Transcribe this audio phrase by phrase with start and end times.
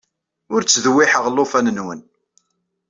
[0.53, 2.01] Ur ttdewwiḥeɣ alufan-nwen.